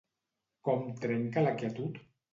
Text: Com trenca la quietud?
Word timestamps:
Com 0.69 0.81
trenca 1.05 1.45
la 1.49 1.53
quietud? 1.61 2.05